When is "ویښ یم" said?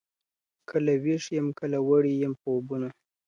1.03-1.47